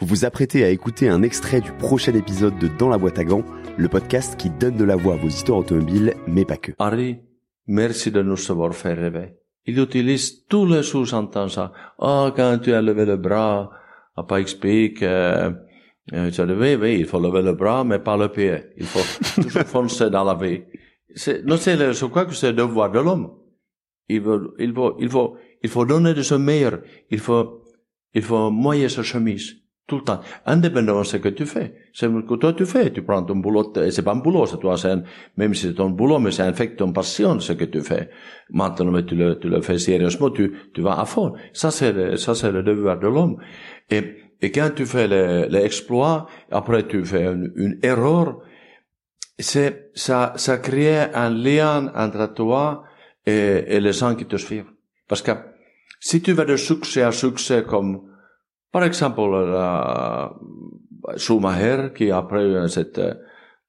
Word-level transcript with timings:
Vous 0.00 0.06
vous 0.06 0.24
apprêtez 0.24 0.62
à 0.62 0.70
écouter 0.70 1.08
un 1.08 1.22
extrait 1.22 1.60
du 1.60 1.72
prochain 1.72 2.14
épisode 2.14 2.56
de 2.60 2.68
Dans 2.68 2.88
la 2.88 2.98
boîte 2.98 3.18
à 3.18 3.24
gants, 3.24 3.44
le 3.76 3.88
podcast 3.88 4.36
qui 4.38 4.48
donne 4.48 4.76
de 4.76 4.84
la 4.84 4.94
voix 4.94 5.14
à 5.14 5.16
vos 5.16 5.26
histoires 5.26 5.58
automobiles, 5.58 6.14
mais 6.28 6.44
pas 6.44 6.56
que. 6.56 6.70
Harry, 6.78 7.18
merci 7.66 8.12
de 8.12 8.22
nous 8.22 8.36
savoir 8.36 8.76
faire 8.76 8.96
rêver. 8.96 9.34
Il 9.66 9.76
utilise 9.80 10.46
tous 10.46 10.66
les 10.66 10.84
sous-entendus 10.84 11.54
ça. 11.54 11.72
Ah, 11.98 12.32
quand 12.36 12.60
tu 12.62 12.72
as 12.72 12.80
levé 12.80 13.06
le 13.06 13.16
bras, 13.16 13.70
papa 14.14 14.40
explique, 14.40 15.02
euh, 15.02 15.50
euh, 16.12 16.30
tu 16.30 16.40
as 16.40 16.46
levé, 16.46 16.76
oui, 16.76 16.98
il 17.00 17.04
faut 17.04 17.18
lever 17.18 17.42
le 17.42 17.54
bras, 17.54 17.82
mais 17.82 17.98
pas 17.98 18.16
le 18.16 18.28
pied. 18.28 18.66
Il 18.76 18.86
faut 18.86 19.42
toujours 19.42 19.64
foncer 19.64 20.10
dans 20.10 20.22
la 20.22 20.36
vie. 20.36 20.62
C'est, 21.16 21.44
non, 21.44 21.56
c'est, 21.56 21.76
je 21.92 22.04
crois 22.06 22.24
que 22.24 22.34
c'est 22.34 22.52
le 22.52 22.58
devoir 22.58 22.92
de 22.92 23.00
l'homme? 23.00 23.32
Il 24.08 24.20
veut, 24.20 24.54
il 24.60 24.72
faut, 24.72 24.96
il 25.00 25.08
faut, 25.08 25.36
il 25.60 25.68
faut 25.68 25.84
donner 25.84 26.14
de 26.14 26.22
son 26.22 26.38
meilleur. 26.38 26.82
Il 27.10 27.18
faut, 27.18 27.64
il 28.14 28.22
faut 28.22 28.48
moyer 28.52 28.88
sa 28.88 29.02
chemise. 29.02 29.56
Tout 29.88 29.96
le 29.96 30.02
temps. 30.02 30.20
Indépendamment 30.44 31.00
de 31.00 31.06
ce 31.06 31.16
que 31.16 31.30
tu 31.30 31.46
fais. 31.46 31.74
C'est 31.94 32.08
ce 32.08 32.20
que 32.20 32.34
toi 32.34 32.52
tu 32.52 32.66
fais. 32.66 32.92
Tu 32.92 33.00
prends 33.00 33.22
ton 33.22 33.36
boulot, 33.36 33.72
c'est 33.90 34.02
pas 34.02 34.12
un 34.12 34.16
boulot, 34.16 34.44
c'est 34.44 34.58
toi, 34.58 34.76
c'est 34.76 34.90
un, 34.90 35.02
même 35.38 35.54
si 35.54 35.68
c'est 35.68 35.72
ton 35.72 35.88
boulot, 35.88 36.18
mais 36.18 36.38
un 36.42 36.52
fait 36.52 36.76
ton 36.76 36.92
passion, 36.92 37.40
ce 37.40 37.54
que 37.54 37.64
tu 37.64 37.80
fais. 37.80 38.10
Maintenant, 38.50 38.92
mais 38.92 39.06
tu 39.06 39.14
le, 39.14 39.38
tu 39.38 39.48
le 39.48 39.62
fais 39.62 39.78
sérieusement, 39.78 40.28
tu, 40.30 40.52
tu 40.74 40.82
vas 40.82 41.00
à 41.00 41.06
fond. 41.06 41.32
Ça, 41.54 41.70
c'est 41.70 41.94
le, 41.94 42.16
ça, 42.18 42.34
c'est 42.34 42.52
le 42.52 42.62
devoir 42.62 42.98
de 42.98 43.08
l'homme. 43.08 43.38
Et, 43.88 44.16
et 44.42 44.52
quand 44.52 44.68
tu 44.76 44.84
fais 44.84 45.08
l'exploit, 45.48 46.26
après 46.50 46.86
tu 46.86 47.02
fais 47.02 47.24
une, 47.24 47.50
une 47.56 47.78
erreur, 47.82 48.40
c'est, 49.38 49.90
ça, 49.94 50.34
ça 50.36 50.58
crée 50.58 51.00
un 51.14 51.30
lien 51.30 51.90
entre 51.94 52.34
toi 52.34 52.84
et, 53.24 53.64
et 53.68 53.80
les 53.80 53.94
gens 53.94 54.14
qui 54.14 54.26
te 54.26 54.36
suivent. 54.36 54.70
Parce 55.08 55.22
que, 55.22 55.30
si 55.98 56.20
tu 56.20 56.34
vas 56.34 56.44
de 56.44 56.56
succès 56.56 57.00
à 57.00 57.10
succès 57.10 57.64
comme, 57.66 58.02
par 58.72 58.84
exemple, 58.84 59.20
la 59.20 60.34
Schumacher, 61.16 61.92
qui 61.94 62.10
après 62.10 62.68
cette, 62.68 63.00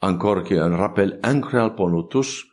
encore 0.00 0.44
qui 0.44 0.54
un 0.54 0.76
rappel 0.76 1.18
incroyable 1.22 1.74
pour 1.74 1.90
nous 1.90 2.02
tous, 2.02 2.44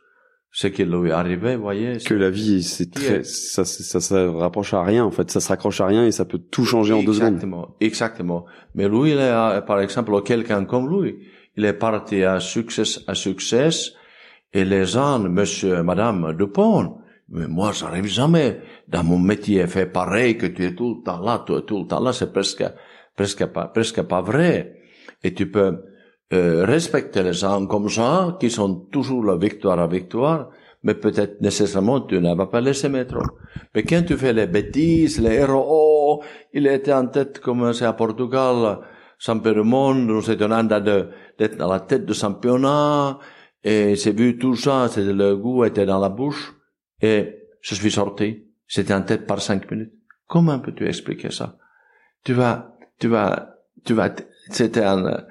ce 0.50 0.68
qui 0.68 0.84
lui 0.84 1.10
est 1.10 1.12
arrivé, 1.12 1.56
voyez. 1.56 1.98
Que 1.98 2.14
la 2.14 2.30
vie, 2.30 2.62
c'est 2.62 2.90
très, 2.90 3.24
ça, 3.24 3.64
ça, 3.66 4.00
ça, 4.00 4.30
rapproche 4.32 4.72
à 4.72 4.82
rien, 4.82 5.04
en 5.04 5.10
fait. 5.10 5.30
Ça 5.30 5.40
se 5.40 5.48
raccroche 5.48 5.82
à 5.82 5.86
rien 5.86 6.06
et 6.06 6.12
ça 6.12 6.24
peut 6.24 6.38
tout 6.38 6.64
changer 6.64 6.94
en 6.94 7.02
deux 7.02 7.12
secondes. 7.12 7.34
Exactement, 7.34 7.76
exactement. 7.80 8.46
Mais 8.74 8.88
lui, 8.88 9.10
il 9.10 9.18
est, 9.18 9.62
par 9.66 9.80
exemple, 9.80 10.22
quelqu'un 10.22 10.64
comme 10.64 10.88
lui, 10.88 11.18
il 11.56 11.64
est 11.66 11.74
parti 11.74 12.22
à 12.24 12.40
succès, 12.40 12.84
à 13.06 13.14
succès, 13.14 13.68
et 14.54 14.64
les 14.64 14.86
gens, 14.86 15.18
monsieur, 15.18 15.82
madame 15.82 16.34
Dupont, 16.34 16.98
mais 17.28 17.48
moi, 17.48 17.72
ça 17.72 17.86
n'arrive 17.86 18.06
jamais. 18.06 18.60
Dans 18.88 19.02
mon 19.02 19.18
métier, 19.18 19.66
fait 19.66 19.86
pareil 19.86 20.38
que 20.38 20.46
tu 20.46 20.64
es 20.64 20.74
tout 20.74 20.98
le 20.98 21.02
temps 21.04 21.20
là, 21.20 21.42
tu 21.46 21.56
es 21.56 21.62
tout 21.62 21.80
le 21.80 21.86
temps 21.86 22.00
là, 22.00 22.12
c'est 22.12 22.32
presque, 22.32 22.64
presque 23.16 23.46
pas, 23.46 23.66
presque 23.66 24.02
pas 24.02 24.22
vrai. 24.22 24.80
Et 25.24 25.34
tu 25.34 25.50
peux 25.50 25.78
euh, 26.32 26.64
respecter 26.64 27.22
les 27.22 27.32
gens 27.32 27.66
comme 27.66 27.88
ça, 27.88 28.36
qui 28.38 28.50
sont 28.50 28.74
toujours 28.92 29.24
la 29.24 29.36
victoire 29.36 29.80
à 29.80 29.86
victoire, 29.86 30.50
mais 30.84 30.94
peut-être 30.94 31.40
nécessairement 31.40 32.00
tu 32.02 32.20
ne 32.20 32.34
vas 32.34 32.46
pas 32.46 32.60
laisser 32.60 32.88
mettre. 32.88 33.18
Mais 33.74 33.82
quand 33.82 34.02
tu 34.06 34.16
fais 34.16 34.32
les 34.32 34.46
bêtises, 34.46 35.20
les 35.20 35.34
héros, 35.34 35.66
oh, 35.68 36.22
il 36.52 36.66
était 36.68 36.92
en 36.92 37.08
tête 37.08 37.40
comme 37.40 37.72
c'est 37.72 37.86
à 37.86 37.92
Portugal, 37.92 38.78
champion 39.18 39.52
du 39.52 39.62
monde, 39.62 40.06
nous 40.06 40.30
étions 40.30 40.50
en 40.50 40.62
d'être 40.64 41.56
dans 41.56 41.72
la 41.72 41.80
tête 41.80 42.06
du 42.06 42.14
championnat, 42.14 43.18
et 43.64 43.96
c'est 43.96 44.16
vu 44.16 44.38
tout 44.38 44.54
ça, 44.54 44.86
c'est 44.88 45.04
le 45.04 45.36
goût 45.36 45.64
était 45.64 45.86
dans 45.86 45.98
la 45.98 46.08
bouche. 46.08 46.55
Et 47.00 47.48
je 47.60 47.74
suis 47.74 47.90
sorti. 47.90 48.44
J'étais 48.66 48.94
en 48.94 49.02
tête 49.02 49.26
par 49.26 49.40
cinq 49.40 49.70
minutes. 49.70 49.92
Comment 50.26 50.58
peux-tu 50.58 50.86
expliquer 50.86 51.30
ça? 51.30 51.56
Tu 52.24 52.32
vas, 52.32 52.76
tu 52.98 53.08
vas, 53.08 53.56
tu 53.84 53.94
vas, 53.94 54.12
c'était 54.50 54.82
un, 54.82 55.24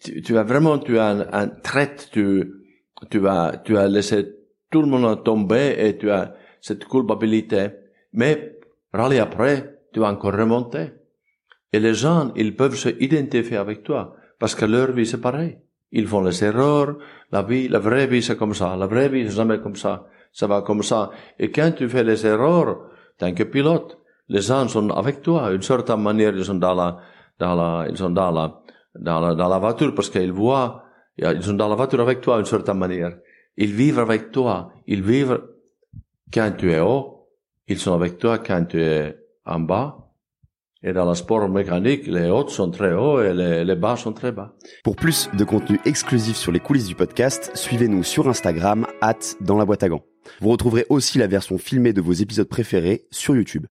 tu, 0.00 0.22
tu 0.22 0.32
vas 0.32 0.42
vraiment, 0.42 0.78
tu 0.78 0.98
as 0.98 1.08
un, 1.08 1.32
un 1.32 1.48
trait, 1.48 1.94
tu, 2.10 2.52
tu 3.10 3.18
vas, 3.18 3.58
tu 3.64 3.76
as 3.76 3.86
laissé 3.86 4.34
tout 4.70 4.82
le 4.82 4.88
monde 4.88 5.22
tomber 5.22 5.76
et 5.78 5.96
tu 5.96 6.10
as 6.10 6.34
cette 6.60 6.86
culpabilité. 6.86 7.68
Mais, 8.12 8.58
râler 8.92 9.18
après, 9.18 9.80
tu 9.92 10.00
vas 10.00 10.10
encore 10.10 10.34
remonter. 10.34 10.92
Et 11.72 11.78
les 11.78 11.94
gens, 11.94 12.32
ils 12.34 12.56
peuvent 12.56 12.74
se 12.74 12.88
identifier 13.00 13.56
avec 13.56 13.84
toi 13.84 14.16
parce 14.38 14.54
que 14.54 14.64
leur 14.64 14.92
vie 14.92 15.06
c'est 15.06 15.20
pareil. 15.20 15.58
Ils 15.92 16.06
font 16.06 16.22
les 16.22 16.42
erreurs, 16.44 16.98
la 17.30 17.42
vie, 17.42 17.68
la 17.68 17.78
vraie 17.78 18.06
vie 18.06 18.22
c'est 18.22 18.36
comme 18.36 18.54
ça, 18.54 18.76
la 18.76 18.86
vraie 18.86 19.08
vie 19.08 19.24
c'est 19.26 19.36
jamais 19.36 19.60
comme 19.60 19.76
ça 19.76 20.06
ça 20.32 20.46
va 20.46 20.62
comme 20.62 20.82
ça. 20.82 21.10
Et 21.38 21.50
quand 21.50 21.72
tu 21.76 21.88
fais 21.88 22.04
les 22.04 22.26
erreurs, 22.26 22.90
tant 23.18 23.32
que 23.32 23.42
pilote, 23.42 23.98
les 24.28 24.40
gens 24.40 24.68
sont 24.68 24.90
avec 24.90 25.22
toi. 25.22 25.52
Une 25.52 25.62
certaine 25.62 26.02
manière, 26.02 26.34
ils 26.36 26.44
sont 26.44 26.54
dans 26.54 26.74
la, 26.74 26.98
dans 27.38 27.54
la, 27.54 27.86
ils 27.88 27.96
sont 27.96 28.10
dans 28.10 28.30
la, 28.30 28.62
dans 28.98 29.20
la, 29.20 29.34
dans 29.34 29.48
la 29.48 29.58
voiture 29.58 29.94
parce 29.94 30.08
qu'ils 30.08 30.32
voient, 30.32 30.84
ils 31.18 31.42
sont 31.42 31.54
dans 31.54 31.68
la 31.68 31.74
voiture 31.74 32.00
avec 32.00 32.20
toi 32.20 32.36
d'une 32.36 32.46
certaine 32.46 32.78
manière. 32.78 33.16
Ils 33.56 33.74
vivent 33.74 33.98
avec 33.98 34.30
toi. 34.30 34.72
Ils 34.86 35.02
vivent 35.02 35.42
quand 36.32 36.52
tu 36.56 36.72
es 36.72 36.80
haut. 36.80 37.28
Ils 37.66 37.78
sont 37.78 37.92
avec 37.92 38.18
toi 38.18 38.38
quand 38.38 38.64
tu 38.64 38.80
es 38.80 39.16
en 39.44 39.60
bas. 39.60 39.96
Et 40.82 40.94
dans 40.94 41.06
le 41.06 41.14
sport 41.14 41.46
mécanique, 41.48 42.06
les 42.06 42.30
hauts 42.30 42.48
sont 42.48 42.70
très 42.70 42.94
hauts 42.94 43.20
et 43.20 43.34
les, 43.34 43.64
les, 43.66 43.74
bas 43.74 43.96
sont 43.96 44.14
très 44.14 44.32
bas. 44.32 44.54
Pour 44.82 44.96
plus 44.96 45.28
de 45.34 45.44
contenu 45.44 45.78
exclusif 45.84 46.36
sur 46.36 46.52
les 46.52 46.60
coulisses 46.60 46.86
du 46.86 46.94
podcast, 46.94 47.50
suivez-nous 47.54 48.02
sur 48.02 48.26
Instagram, 48.28 48.86
at 49.02 49.18
dans 49.42 49.58
la 49.58 49.66
boîte 49.66 49.82
à 49.82 49.90
gants. 49.90 50.04
Vous 50.40 50.50
retrouverez 50.50 50.86
aussi 50.88 51.18
la 51.18 51.26
version 51.26 51.58
filmée 51.58 51.92
de 51.92 52.00
vos 52.00 52.12
épisodes 52.12 52.48
préférés 52.48 53.04
sur 53.10 53.34
YouTube. 53.36 53.66